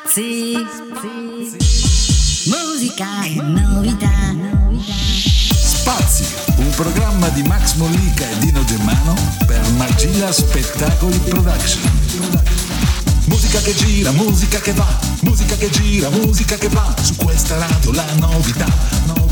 Spazi, 0.00 0.54
musica 2.46 3.24
e 3.24 3.34
novità. 3.42 4.08
Spazi, 5.50 6.24
un 6.56 6.70
programma 6.70 7.28
di 7.30 7.42
Max 7.42 7.74
Mollica 7.74 8.30
e 8.30 8.38
Dino 8.38 8.64
Germano 8.64 9.14
per 9.44 9.60
Magilla 9.72 10.30
Spettacoli 10.30 11.18
Production. 11.18 11.82
Musica 13.24 13.60
che 13.60 13.74
gira, 13.74 14.12
musica 14.12 14.60
che 14.60 14.72
va, 14.72 14.86
musica 15.22 15.56
che 15.56 15.68
gira, 15.68 16.08
musica 16.10 16.54
che 16.56 16.68
va, 16.68 16.94
su 17.02 17.16
questa 17.16 17.58
radio 17.58 17.90
la 17.90 18.06
novità, 18.18 18.66
novità. 19.06 19.27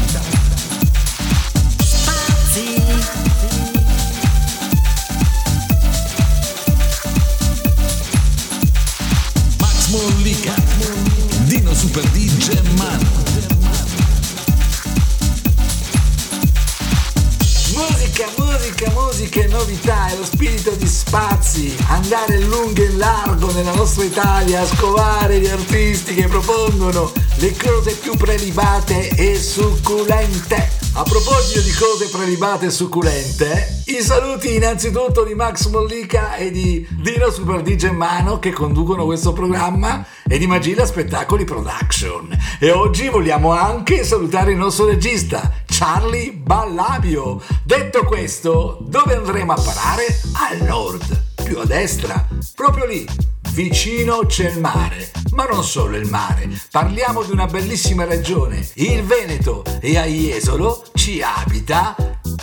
Spazi, 21.27 21.77
andare 21.89 22.39
lungo 22.43 22.81
e 22.81 22.93
largo 22.93 23.51
nella 23.53 23.75
nostra 23.75 24.05
Italia 24.05 24.61
a 24.61 24.67
scovare 24.67 25.41
gli 25.41 25.49
artisti 25.49 26.15
che 26.15 26.29
propongono 26.29 27.13
le 27.39 27.57
cose 27.57 27.95
più 27.95 28.17
prelibate 28.17 29.09
e 29.09 29.37
succulente. 29.37 30.71
A 30.93 31.03
proposito 31.03 31.61
di 31.61 31.73
cose 31.73 32.09
prelibate 32.09 32.67
e 32.67 32.71
succulente, 32.71 33.83
i 33.87 34.01
saluti 34.01 34.55
innanzitutto 34.55 35.25
di 35.25 35.35
Max 35.35 35.69
Mollica 35.69 36.37
e 36.37 36.51
di 36.51 36.87
Dino 36.91 37.31
Super 37.31 37.61
DJ 37.61 37.91
Mano 37.91 38.39
che 38.39 38.53
conducono 38.53 39.05
questo 39.05 39.33
programma 39.33 40.07
e 40.27 40.39
di 40.39 40.47
Magilla 40.47 40.87
Spettacoli 40.87 41.45
Production. 41.45 42.35
E 42.59 42.71
oggi 42.71 43.09
vogliamo 43.09 43.51
anche 43.51 44.05
salutare 44.05 44.53
il 44.53 44.57
nostro 44.57 44.87
regista, 44.87 45.53
Charlie 45.79 46.33
Ballabio. 46.33 47.39
Detto 47.63 48.05
questo, 48.05 48.79
dove 48.81 49.15
andremo 49.15 49.53
a 49.53 49.61
parare? 49.61 50.07
Al 50.49 50.63
nord, 50.63 51.35
più 51.45 51.59
a 51.59 51.67
destra, 51.67 52.27
proprio 52.55 52.87
lì. 52.87 53.07
Vicino 53.51 54.21
c'è 54.25 54.53
il 54.53 54.59
mare, 54.59 55.11
ma 55.33 55.45
non 55.45 55.63
solo 55.63 55.99
il 55.99 56.09
mare, 56.09 56.49
parliamo 56.71 57.23
di 57.25 57.31
una 57.31 57.45
bellissima 57.45 58.05
regione, 58.05 58.67
il 58.77 59.03
Veneto, 59.03 59.65
e 59.83 59.99
a 59.99 60.07
Jesolo 60.07 60.83
ci 60.95 61.21
abita 61.21 61.95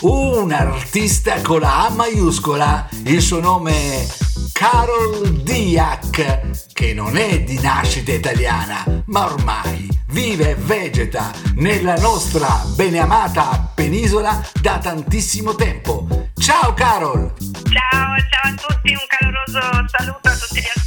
un 0.01 0.51
artista 0.51 1.41
con 1.41 1.61
la 1.61 1.87
A 1.87 1.89
maiuscola, 1.89 2.87
il 3.05 3.21
suo 3.21 3.39
nome 3.39 3.71
è 3.71 4.07
Carol 4.51 5.41
Diak, 5.41 6.71
che 6.71 6.93
non 6.93 7.17
è 7.17 7.41
di 7.41 7.59
nascita 7.59 8.11
italiana, 8.11 9.03
ma 9.05 9.25
ormai 9.25 9.92
vive 10.13 10.51
e 10.51 10.55
vegeta 10.55 11.31
nella 11.55 11.95
nostra 11.95 12.63
beneamata 12.75 13.71
penisola 13.73 14.45
da 14.61 14.77
tantissimo 14.77 15.55
tempo. 15.55 16.29
Ciao 16.35 16.73
Carol! 16.73 17.33
Ciao, 17.63 18.15
ciao 18.29 18.51
a 18.51 18.53
tutti, 18.53 18.91
un 18.91 19.05
caloroso 19.07 19.59
saluto 19.87 20.29
a 20.29 20.35
tutti 20.35 20.59
gli 20.59 20.69
ascoltatori 20.75 20.82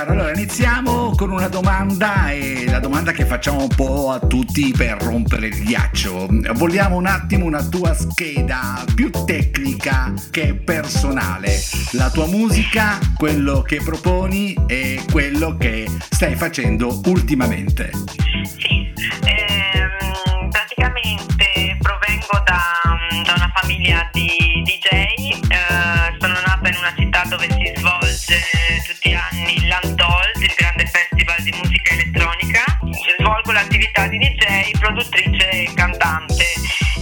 Caro, 0.00 0.12
allora 0.12 0.32
iniziamo 0.32 1.14
con 1.14 1.30
una 1.30 1.48
domanda 1.48 2.30
e 2.30 2.64
la 2.66 2.78
domanda 2.78 3.12
che 3.12 3.26
facciamo 3.26 3.60
un 3.60 3.68
po' 3.68 4.10
a 4.10 4.18
tutti 4.18 4.72
per 4.74 4.96
rompere 5.02 5.48
il 5.48 5.62
ghiaccio. 5.62 6.26
Vogliamo 6.54 6.96
un 6.96 7.04
attimo 7.04 7.44
una 7.44 7.62
tua 7.62 7.92
scheda 7.92 8.82
più 8.94 9.10
tecnica 9.26 10.14
che 10.30 10.54
personale. 10.54 11.60
La 11.92 12.08
tua 12.08 12.26
musica, 12.26 12.98
quello 13.14 13.60
che 13.60 13.82
proponi 13.84 14.56
e 14.66 15.02
quello 15.12 15.58
che 15.58 15.86
stai 16.08 16.34
facendo 16.34 16.98
ultimamente. 17.04 17.90
Sì, 18.56 18.79
produttrice 34.90 35.48
e 35.48 35.72
cantante. 35.74 36.44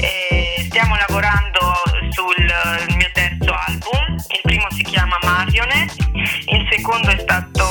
E 0.00 0.66
stiamo 0.68 0.94
lavorando 0.96 1.72
sul 2.10 2.94
mio 2.96 3.10
terzo 3.12 3.52
album, 3.52 4.16
il 4.16 4.40
primo 4.42 4.66
si 4.70 4.82
chiama 4.82 5.18
Marionette, 5.22 6.04
il 6.46 6.66
secondo 6.70 7.08
è 7.08 7.18
stato 7.18 7.64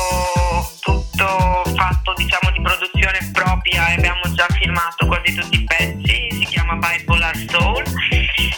tutto 0.82 1.64
fatto 1.76 2.14
diciamo 2.16 2.52
di 2.52 2.62
produzione 2.62 3.30
propria 3.32 3.90
e 3.90 3.94
abbiamo 3.94 4.22
già 4.34 4.48
firmato 4.60 5.06
quasi 5.06 5.34
tutti 5.36 5.62
i 5.62 5.64
pezzi, 5.64 6.28
si 6.32 6.46
chiama 6.50 6.76
Bipolar 6.76 7.36
Soul. 7.50 7.84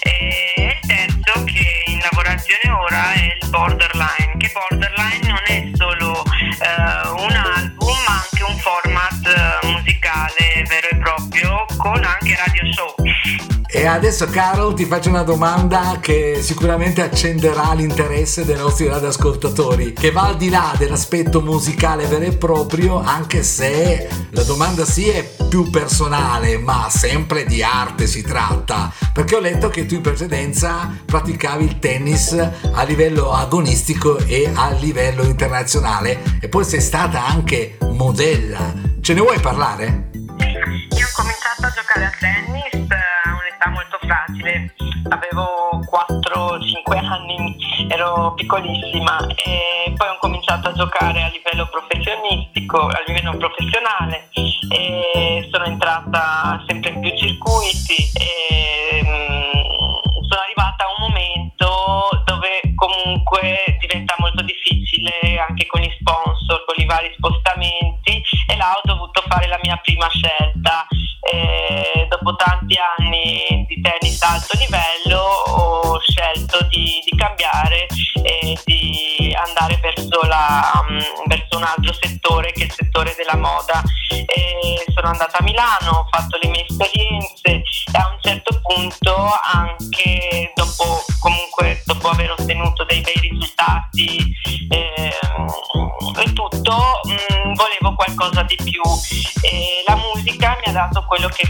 E 0.01 0.79
il 0.81 0.87
terzo 0.87 1.43
che 1.43 1.83
è 1.85 1.89
in 1.89 1.99
lavorazione 1.99 2.69
ora 2.69 3.13
è 3.13 3.37
il 3.39 3.49
Borderline, 3.49 4.37
che 4.37 4.51
Borderline 4.53 4.88
E 13.79 13.85
adesso 13.85 14.25
Carol 14.25 14.73
ti 14.73 14.83
faccio 14.83 15.07
una 15.07 15.23
domanda 15.23 15.99
che 16.01 16.39
sicuramente 16.41 17.01
accenderà 17.01 17.71
l'interesse 17.71 18.43
dei 18.43 18.57
nostri 18.57 18.89
radioascoltatori, 18.89 19.93
che 19.93 20.11
va 20.11 20.23
al 20.23 20.35
di 20.35 20.49
là 20.49 20.75
dell'aspetto 20.77 21.39
musicale 21.39 22.05
vero 22.05 22.25
e 22.25 22.35
proprio, 22.35 22.99
anche 22.99 23.41
se 23.41 24.09
la 24.31 24.43
domanda 24.43 24.83
sì 24.83 25.07
è 25.07 25.23
più 25.47 25.69
personale, 25.69 26.57
ma 26.57 26.89
sempre 26.91 27.45
di 27.45 27.63
arte 27.63 28.05
si 28.05 28.21
tratta, 28.21 28.91
perché 29.13 29.37
ho 29.37 29.39
letto 29.39 29.69
che 29.69 29.85
tu 29.85 29.93
in 29.93 30.01
precedenza 30.01 30.93
praticavi 31.05 31.63
il 31.63 31.79
tennis 31.79 32.33
a 32.33 32.83
livello 32.83 33.31
agonistico 33.31 34.17
e 34.17 34.51
a 34.53 34.71
livello 34.71 35.23
internazionale 35.23 36.19
e 36.41 36.49
poi 36.49 36.65
sei 36.65 36.81
stata 36.81 37.25
anche 37.25 37.77
modella. 37.93 38.73
Ce 38.99 39.13
ne 39.13 39.21
vuoi 39.21 39.39
parlare? 39.39 40.09
Io 40.11 41.05
ho 41.05 41.11
cominciato 41.15 41.65
a 41.65 41.71
giocare 41.73 42.05
a 42.05 42.11
tennis 42.19 42.48
avevo 45.09 45.79
4-5 45.89 47.05
anni, 47.05 47.55
ero 47.89 48.33
piccolissima 48.35 49.25
e 49.35 49.93
poi 49.95 50.07
ho 50.07 50.17
cominciato 50.19 50.69
a 50.69 50.73
giocare 50.73 51.23
a 51.23 51.29
livello 51.29 51.67
professionistico, 51.67 52.87
a 52.87 53.03
livello 53.07 53.35
professionale 53.37 54.29
e 54.69 55.47
sono 55.51 55.65
entrata 55.65 56.63
sempre 56.67 56.91
in 56.91 56.99
più 57.01 57.15
circuiti 57.17 57.95
e 58.13 59.01
mm, 59.03 60.23
sono 60.27 60.41
arrivata 60.41 60.85
a 60.85 60.93
un 60.97 61.07
momento 61.07 62.23
dove 62.25 62.61
comunque 62.75 63.77
diventa 63.79 64.15
molto 64.19 64.43
difficile 64.43 65.39
anche 65.39 65.65
con 65.65 65.81
gli 65.81 65.91
sponsor, 65.99 66.65
con 66.65 66.75
i 66.77 66.85
vari 66.85 67.11
spostamenti 67.17 68.21
e 68.47 68.55
là 68.57 68.73
ho 68.75 68.81
dovuto 68.83 69.23
fare 69.27 69.47
la 69.47 69.59
mia 69.63 69.77
prima 69.77 70.07
scelta. 70.09 70.85
E 71.31 72.07
dopo 72.09 72.35
tanti 72.35 72.75
anni 72.97 73.58
di 73.99 74.17
alto 74.19 74.57
livello 74.57 75.19
ho 75.21 75.99
scelto 75.99 76.63
di, 76.69 77.01
di 77.03 77.17
cambiare 77.17 77.87
e 78.23 78.57
di 78.65 79.35
andare 79.45 79.77
verso, 79.81 80.21
la, 80.27 80.83
mm, 80.89 80.99
verso 81.27 81.57
un 81.57 81.63
altro 81.63 81.93
settore 81.93 82.51
che 82.51 82.61
è 82.61 82.65
il 82.65 82.71
settore 82.71 83.13
della 83.17 83.37
moda. 83.37 83.81
E 84.09 84.83
sono 84.93 85.07
andata 85.07 85.37
a 85.37 85.43
Milano, 85.43 85.99
ho 85.99 86.07
fatto 86.09 86.37
le 86.41 86.49
mie 86.49 86.65
esperienze 86.67 87.39
e 87.45 87.63
a 87.93 88.09
un 88.09 88.17
certo 88.21 88.59
punto 88.61 89.15
anche 89.41 90.51
dopo 90.55 91.03
comunque 91.19 91.81
dopo 91.85 92.09
aver 92.09 92.31
ottenuto 92.31 92.83
dei 92.85 93.01
bei 93.01 93.19
risultati 93.19 94.33
ehm, 94.69 95.47
e 96.19 96.33
tutto 96.33 97.01
mh, 97.03 97.53
volevo 97.53 97.95
qualcosa 97.95 98.43
di 98.43 98.55
più 98.55 98.81
e 99.41 99.83
la 99.87 99.95
musica 99.95 100.57
mi 100.63 100.69
ha 100.69 100.71
dato 100.71 101.03
quello 101.05 101.27
che 101.29 101.49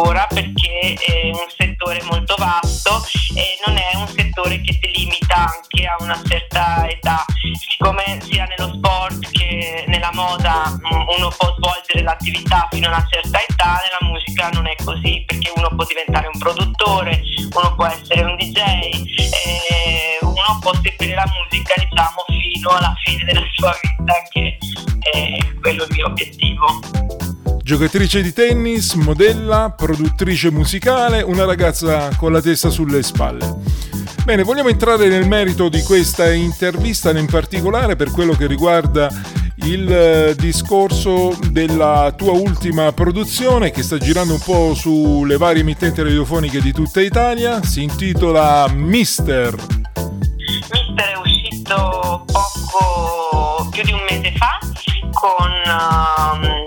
ancora 0.00 0.26
perché 0.28 0.94
è 0.94 1.26
un 1.26 1.46
settore 1.56 2.00
molto 2.04 2.34
vasto 2.38 3.02
e 3.34 3.58
non 3.66 3.76
è 3.76 3.96
un 3.96 4.08
settore 4.08 4.60
che 4.62 4.78
si 4.80 4.90
limita 4.96 5.36
anche 5.36 5.86
a 5.86 5.96
una 6.00 6.18
certa 6.26 6.88
età. 6.88 7.24
Siccome 7.68 8.18
sia 8.22 8.46
nello 8.46 8.72
sport 8.74 9.30
che 9.30 9.84
nella 9.88 10.10
moda 10.14 10.70
mh, 10.70 11.18
uno 11.18 11.28
può 11.36 11.54
svolgere 11.56 12.02
l'attività 12.02 12.66
fino 12.70 12.86
a 12.86 12.90
una 12.96 13.06
certa 13.10 13.40
età 13.42 13.80
nella 13.84 14.10
musica 14.10 14.48
non 14.50 14.66
è 14.66 14.74
così 14.82 15.22
perché 15.26 15.52
uno 15.56 15.68
può 15.74 15.84
diventare 15.84 16.28
un 16.32 16.38
produttore 16.38 17.22
uno 17.54 17.74
può 17.74 17.86
essere 17.86 18.22
un 18.22 18.36
DJ 18.36 18.58
e 18.58 20.18
uno 20.20 20.58
può 20.60 20.72
seguire 20.82 21.14
la 21.14 21.26
musica 21.34 21.74
diciamo 21.76 22.24
fino 22.26 22.68
alla 22.70 22.94
fine 23.02 23.24
della 23.24 23.46
sua 23.54 23.74
vita 23.80 24.14
che 24.30 24.58
è 25.12 25.38
quello 25.60 25.84
il 25.84 25.88
mio 25.92 26.06
obiettivo 26.06 27.19
Giocatrice 27.70 28.20
di 28.20 28.32
tennis, 28.32 28.94
modella, 28.94 29.70
produttrice 29.70 30.50
musicale, 30.50 31.22
una 31.22 31.44
ragazza 31.44 32.10
con 32.16 32.32
la 32.32 32.40
testa 32.40 32.68
sulle 32.68 33.00
spalle. 33.00 33.58
Bene, 34.24 34.42
vogliamo 34.42 34.70
entrare 34.70 35.06
nel 35.06 35.28
merito 35.28 35.68
di 35.68 35.80
questa 35.82 36.32
intervista, 36.32 37.16
in 37.16 37.26
particolare 37.26 37.94
per 37.94 38.10
quello 38.10 38.32
che 38.32 38.48
riguarda 38.48 39.08
il 39.62 39.88
eh, 39.88 40.34
discorso 40.36 41.38
della 41.52 42.12
tua 42.16 42.32
ultima 42.32 42.90
produzione 42.90 43.70
che 43.70 43.84
sta 43.84 43.98
girando 43.98 44.34
un 44.34 44.40
po' 44.40 44.74
sulle 44.74 45.36
varie 45.36 45.60
emittenti 45.60 46.02
radiofoniche 46.02 46.60
di 46.60 46.72
tutta 46.72 47.00
Italia. 47.00 47.62
Si 47.62 47.84
intitola 47.84 48.66
Mister. 48.74 49.54
Mister 49.54 51.06
è 51.06 51.16
uscito 51.24 52.24
poco 52.26 53.68
più 53.70 53.84
di 53.84 53.92
un 53.92 54.00
mese 54.10 54.32
fa 54.36 54.58
con 55.12 55.52
um, 55.66 56.59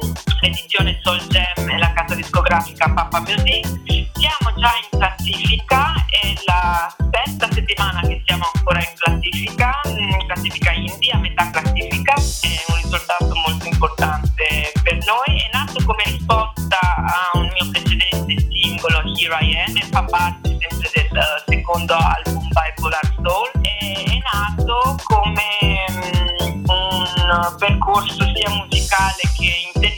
l'edizione 0.43 0.99
Soul 1.01 1.25
Gem 1.27 1.69
e 1.69 1.77
la 1.77 1.93
casa 1.93 2.15
discografica 2.15 2.91
Papa 2.91 3.21
Music. 3.21 3.65
Siamo 4.13 4.53
già 4.57 4.71
in 4.75 4.99
classifica, 4.99 5.93
è 6.09 6.33
la 6.45 6.93
sesta 7.11 7.47
settimana 7.49 8.01
che 8.01 8.21
siamo 8.25 8.49
ancora 8.53 8.79
in 8.79 8.93
classifica, 8.95 9.71
in 9.85 10.25
classifica 10.27 10.71
indie, 10.71 11.11
a 11.13 11.17
metà 11.19 11.49
classifica, 11.49 12.13
è 12.15 12.63
un 12.67 12.75
risultato 12.75 13.31
molto 13.47 13.67
importante 13.67 14.71
per 14.83 14.97
noi. 15.05 15.39
È 15.39 15.49
nato 15.53 15.79
come 15.85 16.03
risposta 16.05 16.79
a 16.81 17.29
un 17.35 17.49
mio 17.53 17.71
precedente 17.71 18.47
singolo 18.51 19.01
Here 19.15 19.37
I 19.39 19.63
Am 19.65 19.77
e 19.77 19.85
fa 19.89 20.03
parte 20.03 20.57
sempre 20.59 20.89
del 20.93 21.43
secondo 21.47 21.93
album 21.95 22.47
Bipolar 22.49 23.13
Soul. 23.23 23.49
È, 23.61 24.03
è 24.11 24.19
nato 24.33 24.97
come 25.03 25.85
um, 25.87 26.63
un 26.67 27.55
percorso 27.57 28.25
sia 28.35 28.49
musicale 28.49 28.82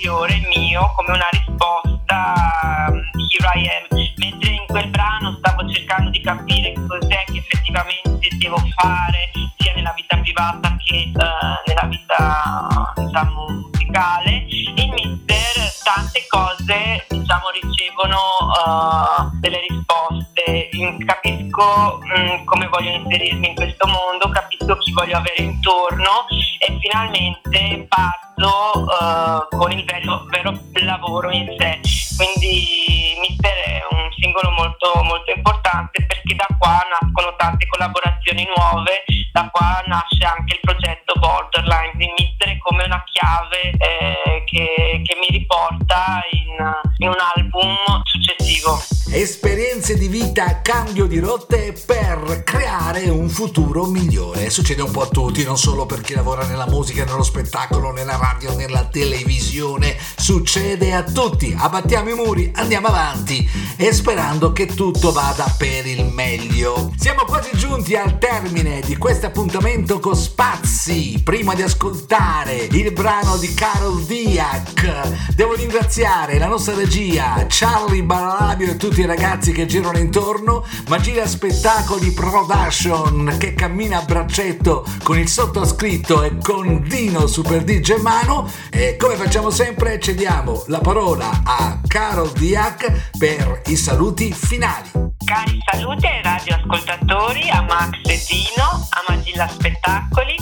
interiore 0.06 0.40
mio, 0.56 0.92
come 0.96 1.13
una 1.13 1.28
risposta 1.31 2.88
um, 2.90 3.02
Here 3.31 3.50
I 3.56 3.68
Am. 3.68 3.98
Mentre 4.18 4.52
in 4.52 4.66
quel 4.68 4.88
brano 4.90 5.36
stavo 5.40 5.68
cercando 5.68 6.12
di 6.12 6.22
capire 6.22 6.74
cos'è 6.88 7.24
che 7.25 7.38
effettivamente 7.38 8.28
devo 8.38 8.57
fare 8.75 9.31
sia 9.57 9.74
nella 9.74 9.94
vita 9.96 10.18
privata 10.18 10.75
che 10.86 11.12
uh, 11.12 11.22
nella 11.66 11.88
vita 11.88 12.94
diciamo 12.96 13.46
musicale. 13.48 14.46
In 14.75 14.94
Mister 14.94 15.74
tante 15.84 16.25
cose 16.30 17.06
diciamo 17.10 17.50
ricevono 17.50 18.19
uh, 18.62 19.40
delle 19.40 19.60
risposte. 19.68 20.69
Capisco 21.06 22.00
mh, 22.01 22.44
come 22.44 22.68
voglio 22.68 22.92
inserirmi 22.92 23.48
in 23.50 23.56
questo 23.56 23.88
mondo 23.88 24.30
capisco 24.30 24.78
chi 24.78 24.92
voglio 24.92 25.18
avere 25.18 25.42
intorno 25.42 26.25
e 26.66 26.78
finalmente 26.80 27.86
parto 27.88 28.86
uh, 28.86 29.58
con 29.58 29.72
il 29.72 29.84
vero, 29.86 30.26
vero 30.30 30.60
lavoro 30.84 31.32
in 31.32 31.56
sé 31.58 31.80
quindi 32.16 33.18
Mister 33.20 33.52
è 33.52 33.84
un 33.92 34.08
singolo 34.18 34.50
molto, 34.52 35.04
molto 35.04 35.32
importante 35.36 36.06
perché 36.06 36.34
da 36.36 36.48
qua 36.58 36.80
nascono 37.00 37.36
tante 37.36 37.68
collaborazioni 37.68 38.48
nuove, 38.56 39.04
da 39.34 39.50
qua 39.52 39.84
nasce 39.86 40.24
anche 40.24 40.56
il 40.56 40.60
progetto 40.62 41.14
Borderline 41.20 41.92
di 41.96 42.10
Mister 42.18 42.58
come 42.60 42.86
una 42.86 43.04
chiave 43.04 43.72
eh, 43.78 44.44
che, 44.46 45.02
che, 45.04 45.16
mi 45.20 45.28
riporta 45.38 46.22
in, 46.32 46.56
in 47.00 47.10
un 47.10 47.18
album 47.36 47.76
successivo. 48.06 48.95
Esperienze 49.16 49.98
di 49.98 50.10
vita, 50.10 50.60
cambio 50.62 51.06
di 51.06 51.20
rotte 51.20 51.74
per 51.86 52.42
creare 52.44 53.08
un 53.08 53.30
futuro 53.30 53.86
migliore. 53.86 54.50
Succede 54.50 54.82
un 54.82 54.92
po' 54.92 55.04
a 55.04 55.08
tutti, 55.08 55.46
non 55.46 55.58
solo 55.58 55.86
per 55.86 56.02
chi 56.02 56.14
lavora 56.14 56.46
nella 56.46 56.68
musica, 56.68 57.06
nello 57.06 57.24
spettacolo, 57.24 57.94
nella 57.94 58.18
radio, 58.18 58.54
nella 58.56 58.84
televisione. 58.92 59.96
Succede 60.18 60.94
a 60.94 61.04
tutti. 61.04 61.56
Abbattiamo 61.58 62.10
i 62.10 62.14
muri, 62.14 62.52
andiamo 62.56 62.88
avanti 62.88 63.50
e 63.78 63.94
sperando 63.94 64.52
che 64.52 64.66
tutto 64.66 65.14
vada 65.14 65.46
per 65.58 65.86
il 65.86 66.04
meglio. 66.04 66.92
Siamo 66.98 67.24
quasi 67.24 67.52
giunti 67.54 67.96
al 67.96 68.18
termine 68.18 68.82
di 68.82 68.98
questo 68.98 69.28
appuntamento 69.28 70.00
con 70.00 70.18
Spazi. 70.18 71.22
Prima 71.24 71.56
di 71.56 71.62
ascoltare 71.62 72.68
il 72.70 72.92
brano 72.92 73.38
di 73.38 73.54
Carol 73.54 74.04
Diak, 74.04 75.34
devo 75.36 75.56
ringraziare 75.56 76.38
la 76.38 76.48
nostra 76.48 76.76
regia, 76.76 77.46
Charlie 77.48 78.04
Baralabio 78.04 78.72
e 78.72 78.76
tutti 78.76 79.04
ragazzi 79.06 79.52
che 79.52 79.66
girano 79.66 79.98
intorno, 79.98 80.66
Magia 80.88 81.25
Spettacoli 81.28 82.12
Production 82.12 83.36
che 83.38 83.54
cammina 83.54 84.00
a 84.00 84.04
braccetto 84.04 84.86
con 85.04 85.18
il 85.18 85.28
sottoscritto 85.28 86.24
e 86.24 86.38
con 86.42 86.81
Dino 86.88 87.28
Super 87.28 87.63
DJ 87.63 88.02
Mano 88.02 88.50
e 88.69 88.96
come 88.98 89.16
facciamo 89.16 89.50
sempre 89.50 90.00
cediamo 90.00 90.63
la 90.68 90.80
parola 90.80 91.42
a 91.44 91.80
Carol 91.88 92.31
Diak 92.31 93.12
per 93.18 93.62
i 93.68 93.75
saluti 93.75 94.31
finali. 94.31 94.90
Cari 95.24 95.60
saluti 95.72 96.06
ai 96.06 96.22
radioascoltatori, 96.22 97.50
a 97.50 97.62
Max 97.62 97.98
e 98.04 98.22
Dino, 98.28 98.88
a 98.90 99.04
Magilla 99.08 99.48
Spettacoli. 99.48 100.36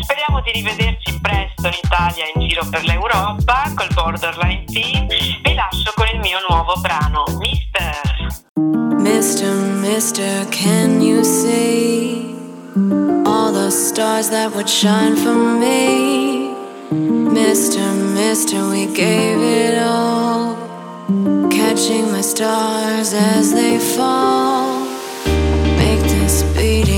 Speriamo 0.00 0.40
di 0.42 0.52
rivederci 0.52 1.18
presto 1.20 1.66
in 1.66 1.74
Italia 1.82 2.24
in 2.34 2.46
giro 2.46 2.64
per 2.70 2.84
l'Europa 2.84 3.72
col 3.74 3.88
Borderline 3.92 4.64
Team. 4.64 5.06
Vi 5.08 5.54
lascio 5.54 5.92
con 5.94 6.06
il 6.12 6.20
mio 6.20 6.38
nuovo 6.48 6.74
brano, 6.80 7.24
Mister. 7.38 8.07
Mister, 8.98 9.50
Mister, 9.80 10.46
can 10.50 11.00
you 11.00 11.24
see 11.24 12.34
all 13.24 13.52
the 13.52 13.70
stars 13.70 14.30
that 14.30 14.54
would 14.54 14.68
shine 14.68 15.16
for 15.16 15.34
me? 15.34 16.52
Mister, 16.90 17.80
Mister, 18.20 18.68
we 18.68 18.86
gave 18.86 19.38
it 19.38 19.78
all. 19.78 20.56
Catching 21.50 22.10
my 22.10 22.20
stars 22.20 23.12
as 23.14 23.52
they 23.52 23.78
fall. 23.78 24.84
Make 25.80 26.02
this 26.14 26.42
beating 26.54 26.97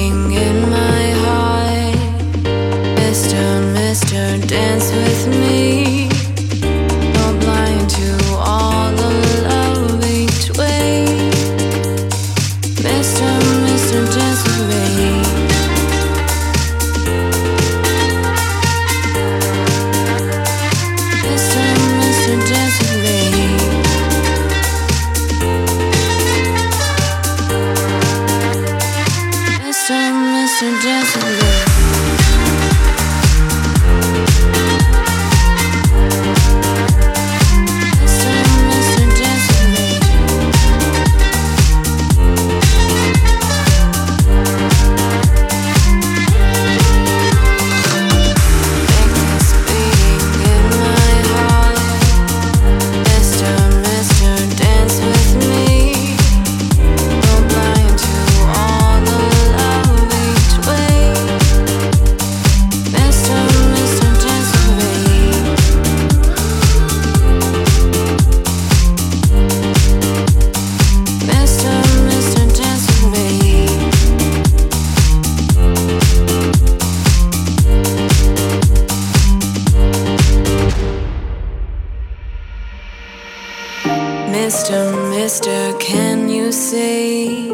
Mister, 84.70 85.10
Mister, 85.10 85.78
can 85.80 86.28
you 86.28 86.52
see 86.52 87.50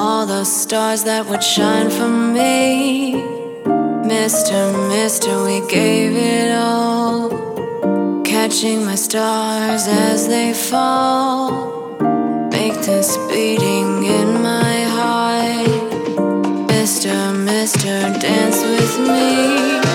all 0.00 0.24
the 0.24 0.44
stars 0.44 1.04
that 1.04 1.26
would 1.26 1.42
shine 1.42 1.90
for 1.90 2.08
me? 2.08 3.16
Mister, 4.02 4.72
Mister, 4.88 5.44
we 5.44 5.60
gave 5.68 6.16
it 6.16 6.52
all. 6.56 7.28
Catching 8.24 8.86
my 8.86 8.94
stars 8.94 9.86
as 9.88 10.26
they 10.26 10.54
fall. 10.54 11.98
Make 12.50 12.80
this 12.80 13.18
beating 13.28 14.04
in 14.04 14.42
my 14.42 14.76
heart. 14.96 15.92
Mister, 16.70 17.32
Mister, 17.34 18.00
dance 18.18 18.62
with 18.62 19.00
me. 19.06 19.85